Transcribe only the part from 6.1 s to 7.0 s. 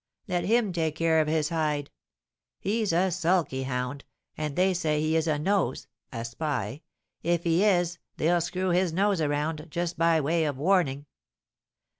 (a spy);